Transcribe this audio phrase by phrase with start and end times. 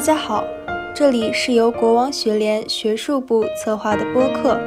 [0.00, 0.42] 大家好，
[0.94, 4.58] 这里是由国王学联学术部策划的播客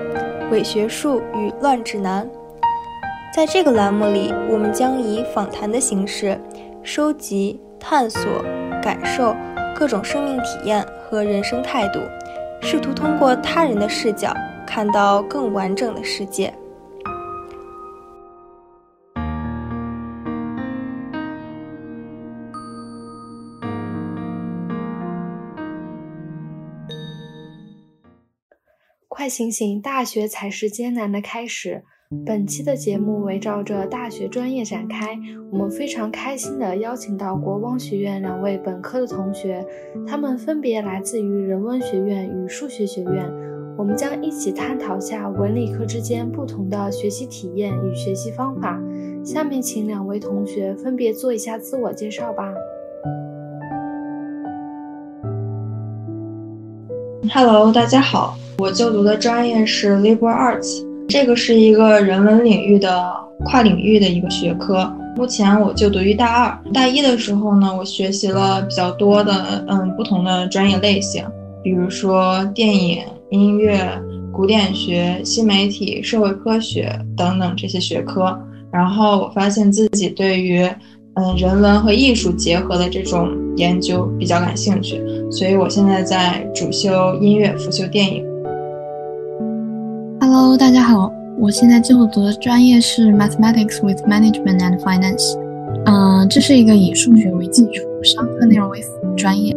[0.52, 2.24] 《伪学术与乱指南》。
[3.36, 6.40] 在这个栏目里，我们将以访谈的形式，
[6.84, 8.22] 收集、探索、
[8.80, 9.36] 感受
[9.76, 12.00] 各种生命体验和人生态度，
[12.62, 14.32] 试图通过他人的视角，
[14.68, 16.54] 看到更完整的世界。
[29.24, 29.80] 快醒醒！
[29.80, 31.82] 大学才是艰难的开始。
[32.26, 35.18] 本期的节目围绕着大学专业展开，
[35.50, 39.66] 我们非常开心地邀请到国光学院两位本科的同学，
[40.06, 43.26] 他们分别来自于人文学院与数学学院。
[43.78, 48.78] 我们将一起探讨下文理科之间不同的学习体验与学习方法。
[49.24, 52.54] 下面请两位同学分别做一下自我介绍吧。
[57.34, 58.36] Hello，大家好。
[58.60, 63.12] 我就读的专业是 liberal arts，这个是一个人文领域的
[63.46, 64.92] 跨领域的一个学科。
[65.16, 71.26] 目前我就读于大二，大一的时候呢，我学习了比较多的嗯不同的专业类型，
[71.64, 73.90] 比如说电影、音乐、
[74.32, 78.38] 古典学、新媒体、社会科学等等这些学科。
[78.72, 80.64] 然后我发现自己对于
[81.16, 85.00] 嗯人文和艺术结合的这种研究比较感兴趣，
[85.32, 88.26] 所以我现在在主修音乐，辅修电影。
[90.36, 95.38] Hello，大家好，我现在就读的专业是 Mathematics with Management and Finance。
[95.86, 99.56] 嗯，这是一个以数学为基础、商科内容为辅的专业。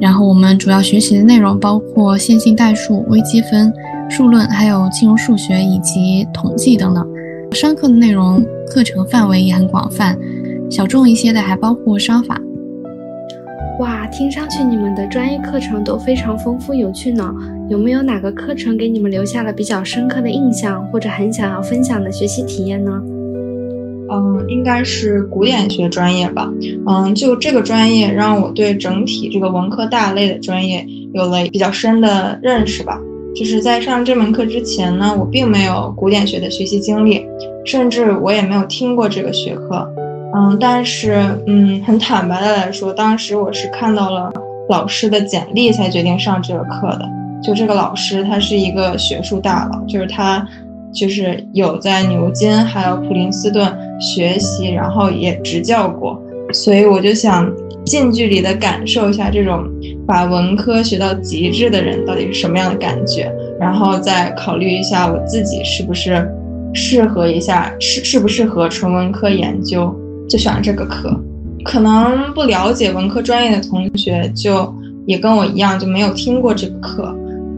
[0.00, 3.74] 然后我们主要学习的内容包括线性代数、微积分、
[4.08, 7.04] 数论，还有金融数学以及统计等等。
[7.50, 10.16] 商科的内容课程范围也很广泛，
[10.70, 12.40] 小众一些的还包括商法。
[13.80, 17.34] 哇，听上去你们的专业课程都非常丰富有趣呢。
[17.68, 23.02] 有没有哪个课程给你们留下了比较深刻的印象，或者很想要分享的学习体验呢？
[24.10, 26.48] 嗯，应该是古典学专业吧。
[26.86, 33.00] 嗯，就这个专业让我对整体这个文科大类的专业有了比较深的认识吧。
[33.34, 37.26] 就是在上这门课之前呢，我并没有古典学的学习经历，
[37.64, 39.84] 甚至我也没有听过这个学科。
[40.36, 41.14] 嗯，但是
[41.46, 44.32] 嗯，很坦白的来说，当时我是看到了
[44.68, 47.08] 老师的简历才决定上这个课的。
[47.42, 50.44] 就这个老师，他是一个学术大佬，就是他
[50.92, 56.20] 就是有在牛津还有普林斯顿学习，然后也执教过，
[56.52, 57.48] 所以我就想
[57.84, 59.62] 近距离的感受一下这种
[60.06, 63.30] 把文科学到极致的人到底是什么样的感觉，
[63.60, 66.28] 然后再考虑一下我自己是不是
[66.72, 69.94] 适合一下适适不适合纯文科研究。
[70.28, 71.14] 就选了这个课，
[71.64, 74.74] 可能不了解文科专业的同学就
[75.06, 77.14] 也跟我一样就没有听过这个课，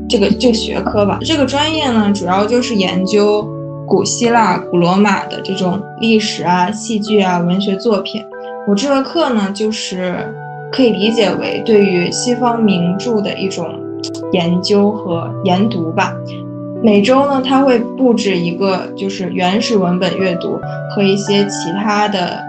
[0.08, 1.18] 这个这个学科吧。
[1.22, 3.48] 这个专业呢，主要就是研究
[3.86, 8.22] 古希腊、古罗马的这种历史啊、戏剧啊、文学作品。
[8.68, 10.16] 我这个课呢，就是
[10.72, 13.68] 可以理解为对于西方名著的一种
[14.32, 16.12] 研究和研读吧。
[16.82, 20.60] 每周呢，他会布置一个就是原始文本阅读
[20.90, 22.44] 和一些其他的。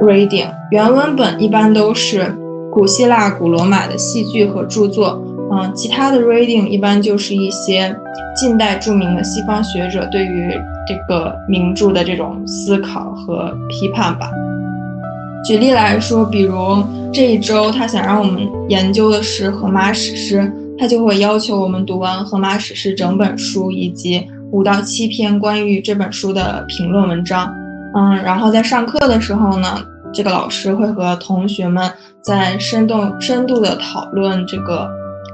[0.00, 2.34] Reading 原文本一般都是
[2.72, 7.94] 古希腊、古罗马的戏剧和著作，嗯，其他的 reading 一般就是一些
[8.36, 10.52] 近代著名的西方学者对于
[10.86, 14.30] 这个名著的这种思考和批判吧。
[15.44, 16.54] 举例来说，比如
[17.12, 27.52] 这一周他想让我们研究的是荷马史诗，他就会要求我们读完荷马史诗整本书以及五到七篇关于这本书的评论文章。
[27.96, 29.82] 嗯，然后在上课的时候呢，
[30.12, 31.90] 这个老师会和同学们
[32.20, 34.88] 在深度深度的讨论这个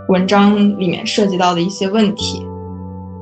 [0.08, 2.44] 文章里面涉及到的一些问题。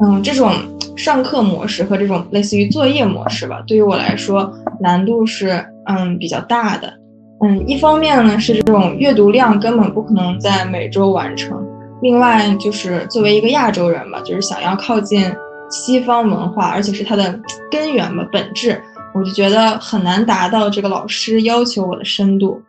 [0.02, 0.52] 嗯，这种
[0.96, 6.92] 上课模式和这种类似于作业模式吧，对于我来说难度是嗯比较大的。
[7.40, 11.64] 嗯，一方面呢是这种阅读量根本不可能在每周完成，
[12.02, 15.32] 另外就是作为一个亚洲人吧，就是想要靠近
[15.70, 17.38] 西方文化，而且是它的
[17.70, 18.80] 根源吧，本质。
[19.14, 22.60] 我就觉得很难达到这个老师要求我的深度，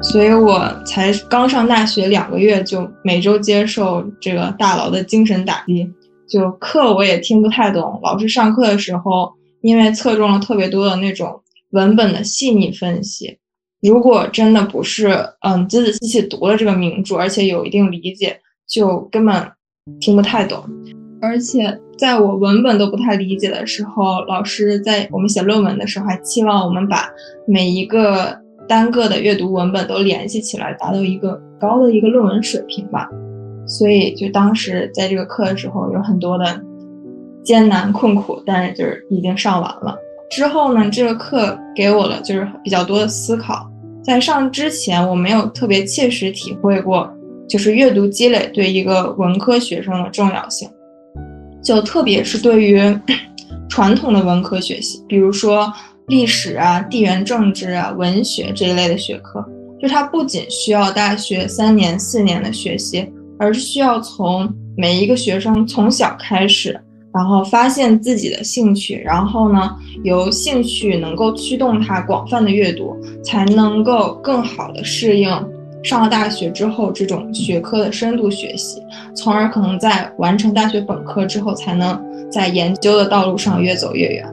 [0.00, 5.90] 所以我才刚上大学两个月就每周接受这个大佬的精神打击，
[6.28, 7.98] 就课我也听不太懂。
[8.04, 9.32] 老师上课的时候，
[9.62, 13.38] 因为侧重了特别多的那种文本的细腻分析，
[13.82, 15.08] 如果真的不是
[15.40, 18.38] 嗯仔仔细细读了这个名著，而且有一定理解，
[18.68, 19.50] 就根本
[20.00, 20.64] 听不太懂。
[21.20, 27.08] 而且在我文本都不太理解的时候，老师在我们写论文的时候还期望我们把
[27.46, 33.08] 每一个单个的阅读文本都联系起来，达到一个高的一个论文水平吧。
[33.66, 36.60] 所以就当时在这个课的时候有很多的
[37.44, 39.96] 艰难困苦，但是就是已经上完了。
[40.30, 43.70] 之后呢，这个课给我了就是比较多的思考。
[44.02, 47.12] 在上之前，我没有特别切实体会过，
[47.48, 50.68] 就是阅读积累对一个文科学生的重要性。
[51.62, 52.80] 就特别是对于
[53.68, 55.72] 传统的文科学习，比如说
[56.08, 59.44] 历史啊、地缘政治啊、文学这一类的学科，
[59.80, 63.06] 就它不仅需要大学三年、四年的学习，
[63.38, 66.80] 而是需要从每一个学生从小开始。
[67.12, 75.28] 然后发现自己的兴趣，然后呢，由兴趣能够驱动他广泛的阅读，才能够更好的适应
[75.82, 78.82] 上了大学之后这种学科的深度学习，
[79.14, 82.00] 从而可能在完成大学本科之后，才能
[82.30, 84.26] 在研究的道路上越走越远。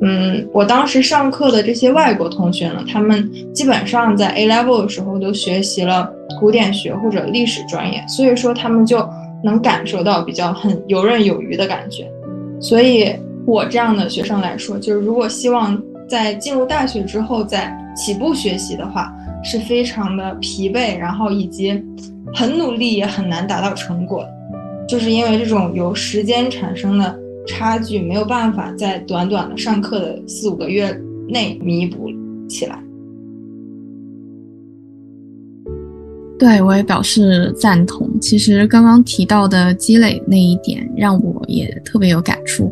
[0.00, 9.08] 嗯，我当时上课的这些外国同学呢，他们基本上在 A level 的时候都学习了古典学或者历史专业，所以说他们就
[9.42, 12.10] 能感受到比较很游刃有余的感觉。
[12.60, 13.14] 所以，
[13.46, 19.12] 我这样的学生来说，就是如果希望在进入大学之后再起步学习的话，
[19.42, 21.82] 是非常的疲惫，然后以及
[22.34, 24.24] 很努力也很难达到成果，
[24.88, 30.96] 就是因为这种由时间产生的差距，没有办法在短短的上课的四五个月
[31.28, 32.08] 内弥补
[32.48, 32.78] 起来。
[36.38, 38.08] 对，我也表示赞同。
[38.20, 42.70] 其实刚刚提到的积累那一点，让我也特别有感触。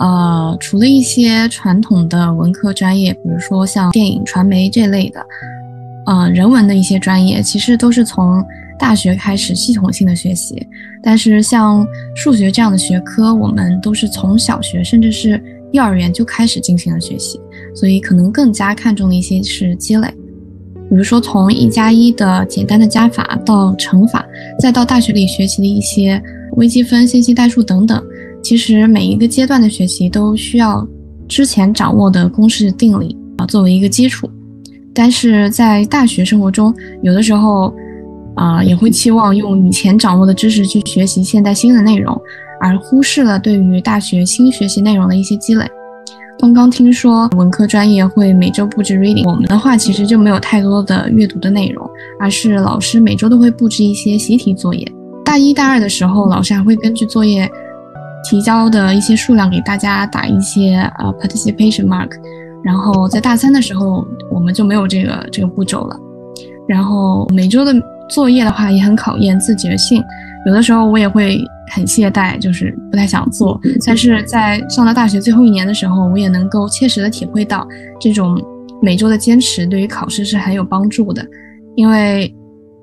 [0.00, 5.24] 呃，除了一些传统的文科专业，比如说像电影、传媒这类的，
[6.06, 8.42] 呃，人文的一些专业，其实都是从
[8.78, 10.66] 大学开始系统性的学习。
[11.02, 11.86] 但是像
[12.16, 15.42] 数学这样的学科，我们都是从小学甚至是
[15.72, 17.38] 幼儿园就开始进行了学习，
[17.74, 20.08] 所以可能更加看重的一些是积累。
[20.88, 24.26] 比如说，从一加一的简单的加法到乘法，
[24.58, 26.20] 再到大学里学习的一些
[26.56, 28.02] 微积分、线性代数等等，
[28.42, 30.86] 其实每一个阶段的学习都需要
[31.28, 34.28] 之前掌握的公式定理啊作为一个基础。
[34.92, 37.72] 但是在大学生活中，有的时候
[38.34, 42.20] 啊也会期望用以前掌握的知识去学习现在新的内容，
[42.60, 45.64] 而忽视了对于大学新学习内容的一些积累。
[46.40, 51.88] 刚刚听说文科专业会每周布置 reading，我们的话其实就没有太多的阅读的内容，
[52.18, 54.90] 而是老师每周都会布置一些习题作业。
[55.22, 57.48] 大一、大二的时候，老师还会根据作业
[58.24, 62.10] 提交的一些数量给大家打一些呃 participation mark。
[62.62, 65.96] 然后在大三的时候，我们就没有这个这个步骤了。
[66.68, 67.74] 然后每周的
[68.08, 70.02] 作业的话也很考验自觉性，
[70.46, 71.40] 有的时候我也会。
[71.72, 73.56] 很懈怠，就是不太想做。
[73.86, 77.64] 但是在上了大学最后一年的时候，我也能够切实的体会到，
[78.00, 78.44] 这种
[78.82, 81.24] 每周的坚持对于考试是很有帮助的。
[81.76, 82.34] 因为，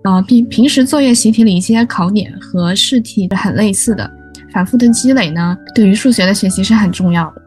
[0.05, 4.09] 呃，平平时作业习题里一些考点和试题是很类似的，
[4.57, 7.41] 反复的积累呢，对于数学的学习是很重要的。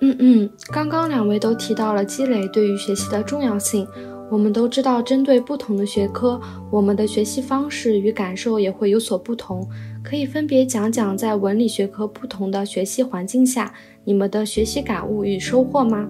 [0.00, 3.86] 嗯嗯，刚刚两位都提到了积累对于学习的重要性。
[4.32, 6.40] 我们都知道，针对不同的学科，
[6.72, 9.64] 我们的学习方式与感受也会有所不同。
[10.02, 16.08] 可以分别讲讲在文理学科不同的学习环境下，你们的学习感悟与收获吗？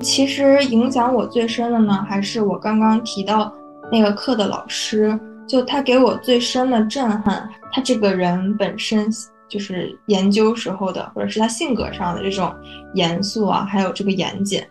[0.00, 3.54] 其实影响我最深的呢，还是我刚刚提到
[3.92, 5.16] 那个课的老师，
[5.52, 9.06] 就他给我最深的震撼，他这个人本身
[9.50, 12.50] 就是研究时候的，或者是他性格上的这种
[12.94, 14.62] 严肃啊，还有这个严谨。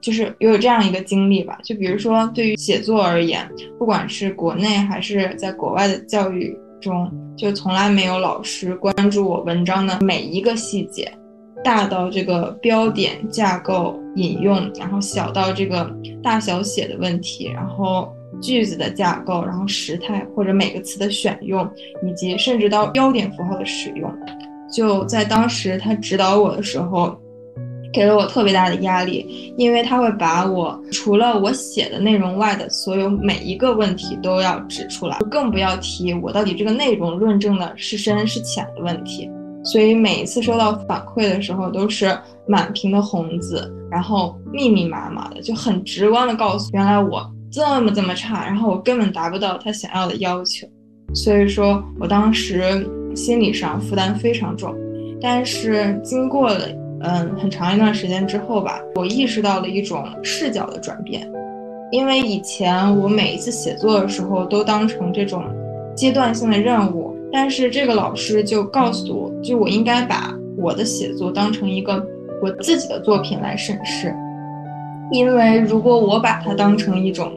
[0.00, 11.12] 就是有这样一个经历吧，就比如说对于写作而言，不管是国内还是在国外的教育中，就从来没有老师关注我文章的每一个细节，
[11.64, 15.92] 大到这个标点架构引用，然后小到这个
[16.22, 18.08] 大小写的问题，然后
[18.40, 21.68] 句子的架构，然后时态或者每个词的选用，
[22.06, 24.12] 以及甚至到标点符号的使用，
[24.72, 27.18] 就在当时他指导我的时候。
[27.90, 39.28] 给了我特别大的压力，因为他会把我除了我写的内容外的所有每一个问题都要指出来，更不要提我到底这个内容论证的是深是浅的问题。
[39.64, 42.16] 所以每一次收到反馈的时候，都是
[42.46, 50.66] 满屏的红字，然后密密麻麻的，就很直观的告诉原来我这么这么差，然后我根本达不到他想要的要求。
[51.14, 54.74] 所以说我当时心理上负担非常重，
[55.20, 56.68] 但是经过了。
[57.00, 61.30] 嗯，很长一段时间之后吧，我意识到了一种视角的转变，
[61.92, 65.44] 因为以前我每一次写作的时候都当成这种
[65.94, 72.04] 阶段性的任务，但是这个老师就告诉我，就我应该把我的写作当成一个
[72.42, 74.12] 我自己的作品来审视，
[75.12, 77.32] 因为如果我把它当成一种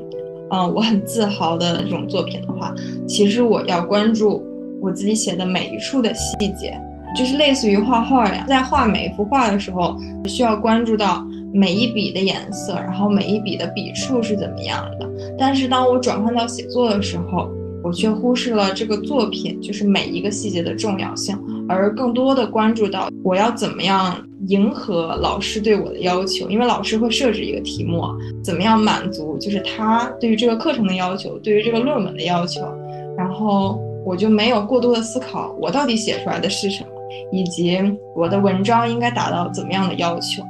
[0.52, 2.74] 嗯，我很自豪的这种作品的话，
[3.08, 4.44] 其实我要关注
[4.82, 6.78] 我自己写的每一处的细节，
[7.16, 9.96] 就是类似于画画呀，在画每一幅画的时候，
[10.28, 15.10] 需要关注到每一笔的颜色，然后每一笔的笔触是怎么样的。
[15.38, 17.50] 但是当我转换到写作的时候，
[17.82, 21.38] 我却忽视了这个作品就是每一个细节的重要性，
[21.72, 24.16] 而更多的关注到我要怎么样
[24.48, 28.04] 迎合老师对我的要求，因为老师会设置一个题目，
[28.44, 32.62] 怎么样满足就是他对于这个课程的要求，对于这个论文的要求，
[33.18, 36.90] 然后我就没有过多的思考我到底写出来的是什么，
[37.32, 37.80] 以及
[38.16, 40.44] 我的文章应该达到怎么样的要求。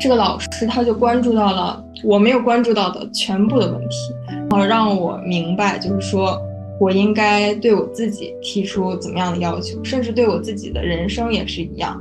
[0.00, 3.96] 这个老师他就关注到了我没有关注到的全部的问题，
[4.50, 6.40] 然后让我明白，就是说。
[6.80, 12.00] 我应该对我自己提出怎么样的要求，甚至对我自己的人生也是一样。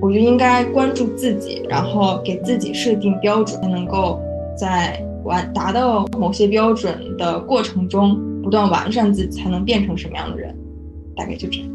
[0.00, 4.20] 我就应该关注自己，然后给自己设定标准，才能够
[4.56, 10.54] 在完达到某些标准的过程中不断完善自己，才能变成什么样的人。
[11.16, 11.68] 大概就这样。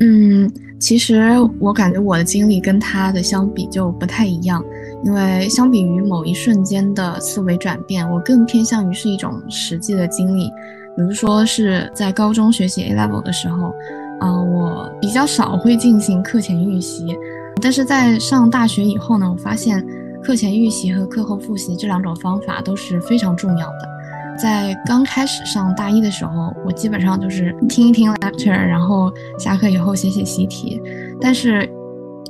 [0.00, 1.20] 嗯，其实
[1.58, 4.64] 我感觉我的经历跟他的相比就不太一样。
[5.02, 10.48] 因为相比于某一瞬间的思维转变，我更偏向于是一种实际的经历。
[10.96, 13.72] 比如说是在高中学习 A level 的时候，
[14.20, 17.16] 嗯，我比较少会进行课前预习。
[17.62, 19.84] 但是在上大学以后呢，我发现
[20.22, 23.88] 课前预习和课后复习这两种方法都是非常重要的。
[24.38, 30.80] 在刚开始上大一的时候，我基本上就是听一听 lecture，然后下课以后写写习题。
[31.20, 31.68] 但是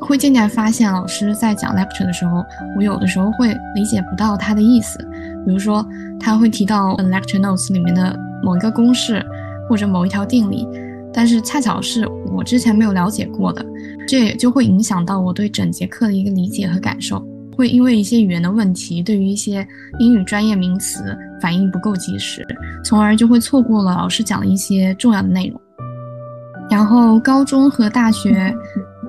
[0.00, 2.44] 会渐渐发现，老师在讲 lecture 的时候，
[2.76, 4.98] 我有的时候会理解不到他的意思。
[5.46, 5.86] 比如说，
[6.18, 9.24] 他会提到 lecture notes 里面的某一个公式
[9.68, 10.66] 或者某一条定理，
[11.12, 13.64] 但是恰巧是我之前没有了解过的，
[14.08, 17.22] 这也就会影响到我对整节课的一个理解和感受。
[17.56, 19.66] 会因为一些语言的问题，对于一些
[19.98, 22.44] 英语专业名词反应不够及时，
[22.82, 25.60] 从而就会错过了老师讲的一些重要的内容。
[26.70, 28.54] 然后高中和大学。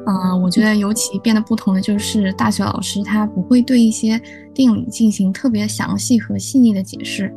[0.07, 4.19] 嗯，我觉得尤其变得不同的就是大学老师他不会对一些
[4.53, 7.31] 定理进行特别详细和细腻的解释，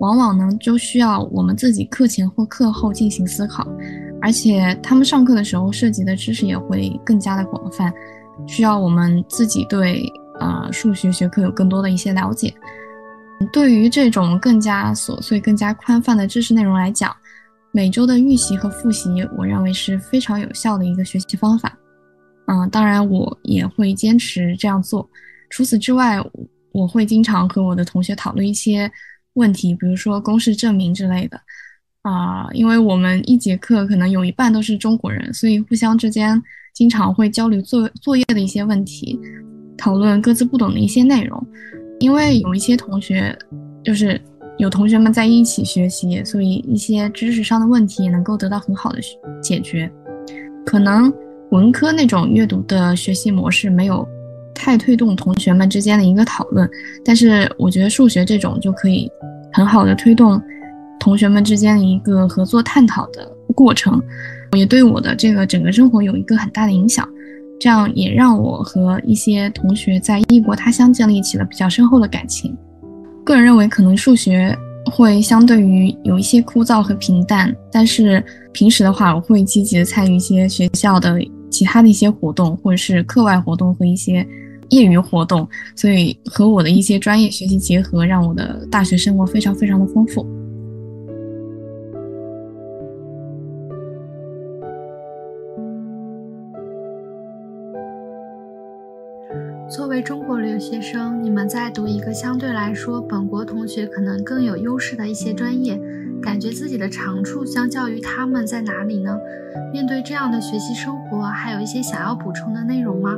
[0.00, 3.66] 往往呢就需要我们自己课前或课后进行思考，
[4.20, 7.92] 而且他们上课的时候涉及的知识也会更加的广泛，
[8.46, 10.02] 需要我们自己对
[10.38, 12.52] 呃数学学科有更多的一些了解。
[13.50, 17.16] 对于这种更加琐碎、更加宽泛的知识内容来讲，
[17.72, 19.08] 每周的预习和复习，
[19.38, 21.74] 我认为是非常有效的一个学习方法。
[22.50, 25.08] 嗯，当然我也会坚持这样做。
[25.50, 26.20] 除此之外，
[26.72, 28.90] 我会经常和我的同学讨论一些
[29.34, 31.40] 问题，比如说公式证明之类的。
[32.02, 36.42] 啊，因为我们一节课可能有一半都是中国人，所以互相之间
[36.74, 39.16] 经常会交流作作业的一些问题，
[39.78, 41.46] 讨论各自不懂的一些内容。
[42.00, 43.38] 因为有一些同学，
[43.84, 44.20] 就是
[44.58, 48.98] 有同学们在一起学习，所以一些知识上的问题也能够得到很好的
[49.40, 49.88] 解决。
[50.66, 51.12] 可能。
[51.50, 54.06] 文科那种阅读的学习模式没有
[54.54, 56.68] 太推动同学们之间的一个讨论，
[57.04, 59.10] 但是我觉得数学这种就可以
[59.52, 60.40] 很好的推动
[60.98, 64.00] 同学们之间的一个合作探讨的过程，
[64.56, 67.08] 也对我的这个整个生活有一个很大的影响。
[67.58, 72.56] 这样也让我和一些同学在异国他乡建立起了比较深厚的感情。
[73.24, 74.56] 个人认为，可能数学。
[74.86, 84.26] 会相对于有一些枯燥和平淡，但是平时的话，我会积极的参与一些学校的其他的一些活动，或者是课外活动和一些
[84.70, 90.24] 业余活动，所以和我的一些专业学习结合，让我的大学生活非常非常的丰富。
[99.70, 105.80] 作为中国留学生，你们在读一个相对来说本国同学可能更有优势的一些专业，
[106.20, 109.16] 感觉自己的长处相较于他们在哪里呢？
[109.72, 113.16] 面对这样的学习生活，还有一些想要补充的内容吗？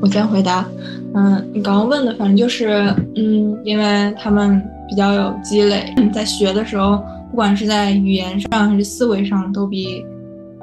[0.00, 0.68] 我先回答，
[1.14, 10.04] 嗯，你刚刚问的，反正就是，嗯，因为他们比较有积累，在学的时候，不管是在语言上还是思维上，都比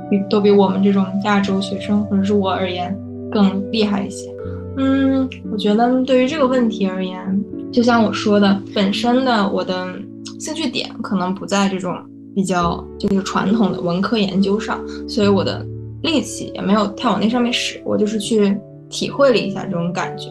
[0.10, 2.94] 比都比我们这种亚洲学生或者是我而言。
[3.32, 4.30] 更厉害一些，
[4.78, 9.88] 嗯，我觉得对于这个问题而言，就像我说的，本身的我的
[10.40, 11.96] 兴趣点可能不在这种
[12.34, 15.66] 比较就是传统的文科研究上，所以我的
[16.02, 18.58] 力气也没有太往那上面使，我就是去
[18.90, 20.28] 体会了一下这种感觉。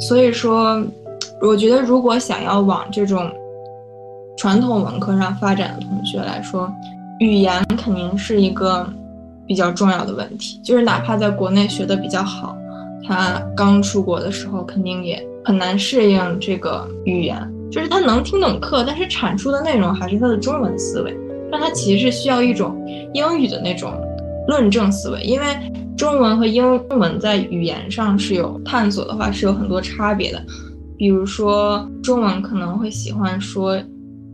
[0.00, 0.82] 所以说，
[1.42, 3.30] 我觉得如果想要往这种
[4.36, 6.72] 传统文科上发展的同学来说，
[7.20, 8.88] 语言肯定是一个。
[9.50, 12.56] 比较重要的问题就是，哪怕在国内学的比较好，
[13.04, 17.36] 他刚出国的时候肯定也很难适应这个语言，
[17.68, 21.12] 就是他能听懂课，但是产出的内容还是他的中文思维。
[21.50, 22.80] 但他其实是需要一种
[23.12, 23.92] 英语的那种
[24.46, 25.46] 论证思维，因为
[25.96, 30.40] 中文和英文在语言上是有探索的话是有很多差别的。
[30.96, 33.76] 比如说中文可能会喜欢说，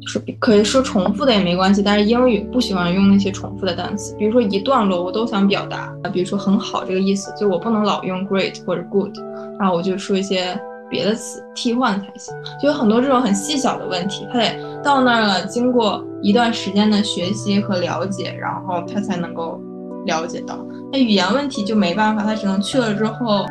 [0.07, 4.15] 说可以说重复的也没关系，但是英语不喜欢用那些重复的单词。
[4.17, 9.15] 比如说一段落我都想表达，比如说很好这个意思，就我不能老用 great 或者 good，
[9.59, 10.59] 然后我就说一些。
[10.89, 12.33] 别的词替换才行，
[12.63, 19.61] 就有很多这种很细小的问题，他得到那儿了，经过一段时间的学习和了解，然后他才能够
[20.05, 20.57] 了解到。
[20.93, 23.45] 那语言问题就没办法，他只能去了之后，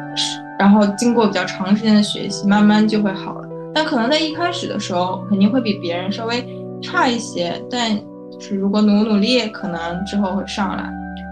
[0.58, 3.45] 然后经过比较长时间的学习，慢慢就会好了。
[3.76, 6.44] 但可能在一开始的时候，肯定会比别人稍微
[6.82, 7.92] 差一些，但
[8.40, 10.90] 是如果努努力，可能之后会上来。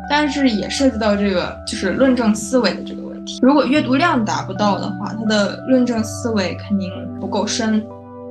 [0.09, 3.39] 但是也涉及到这个就是论证思维的这个问题。
[3.41, 7.81] 如果阅读量达不到的话，他的论证思维肯定不够深。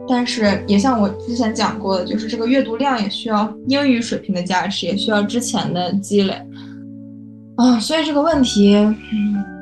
[0.06, 6.34] 但是也像我之前讲过的，就是这个阅读量也需要英语水平的加持，也需要之前的积累
[7.56, 7.80] 啊。
[7.80, 8.76] 所以这个问题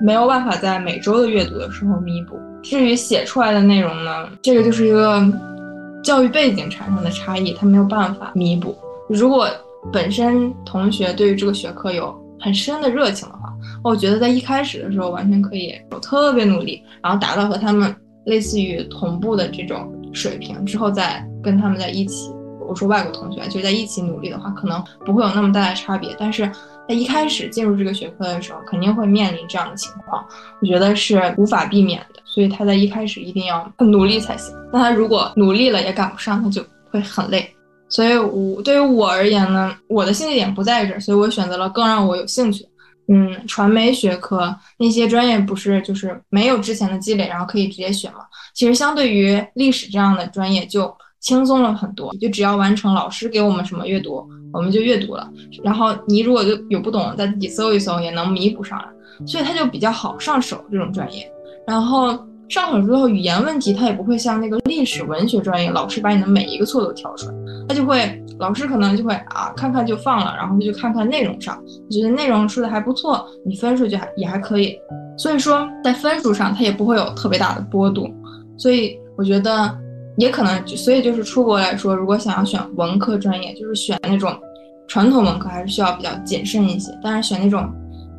[0.02, 2.36] 没有办法在每周的阅读的时候弥补。
[2.62, 5.22] 至于写出来的内容呢，这个就是一个
[6.02, 8.76] 教育背景产生的差异，它没有办法弥补。
[9.08, 9.48] 如果
[9.92, 13.52] 本身同学对于这个学科有很深的热情的话，
[13.82, 17.94] 我觉得在一开始的时候完全可以特别努力，然后达到和他们
[18.26, 22.30] 类似于同步的这种水平，之后再跟他们在一起。
[22.68, 26.14] 我说外国同学就在一起努力的话，可能不会有那么大的差别。
[26.18, 26.48] 但是
[26.88, 30.24] 在一开始进入这个学科的时候，肯定会面临这样的情况，
[30.60, 32.19] 我觉得是无法避免的。
[32.32, 34.54] 所以他在一开始一定要很努力才行。
[34.72, 37.52] 那他如果努力了也赶不上，他就会很累。
[37.88, 42.64] 所以，我对于我而言呢，我的兴趣点不在这儿，所以我选择了更让我有兴趣。
[43.08, 48.20] 嗯，传媒学科那些专业不是就是没有之前的积累，然后可以直接选吗？
[48.54, 55.28] 其实相对于历史这样的专业就轻松了很多，就只要完成老师给我们什么阅读，我们就阅读了。
[55.64, 58.86] 然后你如果就有不懂，再自己搜一搜也能弥补上来，
[59.26, 61.28] 所以它就比较好上手这种专业。
[61.66, 62.16] 然后
[62.50, 67.34] 上手之后，语言问题它也不会像那个历史文学专业，老师把你的每一个错都挑出来，
[67.68, 68.22] 他就会。
[68.40, 74.74] 老师可能就会啊，看看就放了，然后就看看内容上，觉得内容说的还不错，你分数就还也还可以。
[75.18, 78.10] 所以说在分数上他也不会有特别大的波动。
[78.56, 79.70] 所以我觉得
[80.16, 84.34] 也可能就，所以就是出国来说，如果想要选文科专业，就是选那种
[84.88, 86.90] 传统文科，还是需要比较谨慎一些。
[87.02, 87.70] 但是选那种，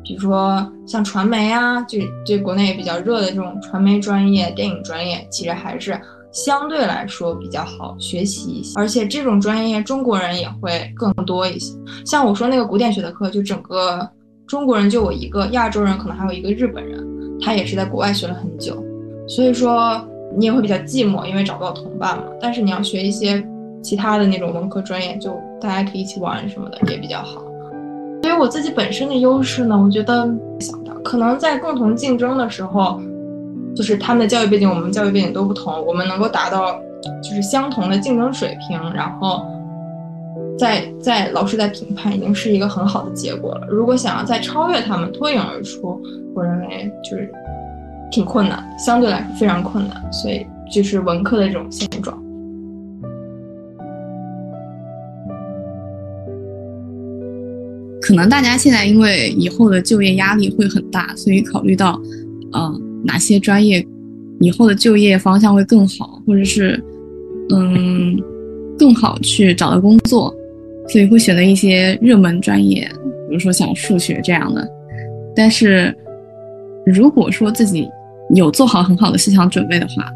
[0.04, 6.00] 比如说像传媒啊，就就国内比较热的这种传媒专业、电影专业，其实还是。
[6.34, 11.76] 相对来说比较好学习一些，而且这种专业中国人也会更多一些。
[12.06, 14.08] 像我说那个古典学的课，就整个
[14.46, 17.06] 中国人就我一个，亚洲人可能还有一个日本人，
[17.38, 18.82] 他也是在国外学了很久，
[19.28, 20.02] 所以说
[20.34, 22.24] 你也会比较寂寞，因为找不到同伴嘛。
[22.40, 23.46] 但是你要学一些
[23.82, 27.42] 其他的那种文科专业，就大家可以一起玩什么的也比较好。
[28.32, 30.26] 所以我自己本身的优势呢，我觉得
[30.58, 32.98] 想到可能在共同竞争的时候。
[33.74, 36.78] 就是他们的教育背景，我们教育背景都不同，我们能够达到
[37.22, 39.46] 就是相同的竞争水平，然后
[40.58, 43.66] 在在老师在评判，已经是一个很好的结果了。
[43.70, 45.98] 如果想要再超越他们，脱颖而出，
[46.34, 47.30] 我认为就是
[48.10, 50.12] 挺困难，相对来说非常困难。
[50.12, 52.21] 所以就是文科的这种现状。
[58.12, 61.98] 可能大家现在因为以后的就业压力会很大，所以考虑到，
[62.52, 62.88] 嗯。
[63.04, 63.84] 哪些专业
[64.38, 66.80] 以后的就业方向会更好，或者是
[67.50, 68.16] 嗯
[68.78, 70.32] 更好去找到工作，
[70.86, 72.88] 所以会选择一些热门专业，
[73.28, 74.64] 比如说像数学这样的。
[75.34, 75.92] 但是
[76.86, 77.88] 如果说自己
[78.36, 80.08] 有做好很好的思想准备的话，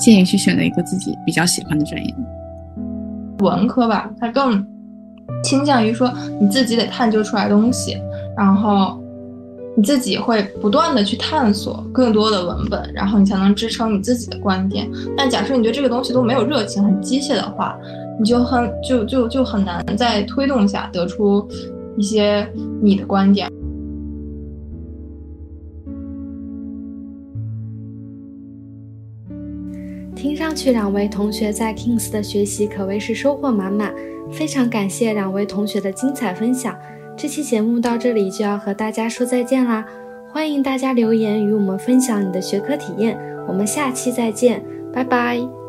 [0.00, 2.12] 建议去选择一个自己比较喜欢的专业。
[3.38, 4.66] 文科吧，它更
[5.44, 7.96] 倾向于说你自己得探究出来东西，
[8.36, 8.98] 然后。
[9.74, 14.86] 你自己会不断的去探索更多的文本，然后你才能支撑你自己的观点。
[15.16, 17.74] 但假设你对这个东西都没有热情，很机械的话，
[18.20, 21.48] 你就很就就就很难在推动下得出
[21.96, 22.46] 一些
[22.82, 23.48] 你的观点。
[30.14, 33.90] 听上去两位同学在 Kings 的学习可谓是收获满满，
[34.32, 36.76] 非常感谢两位同学的精彩分享。
[37.16, 39.84] 这期节目到这里就要和大家说再见啦！
[40.32, 45.61] 欢迎大家留言与我们分享你的学科体验，我们下期再见，拜拜。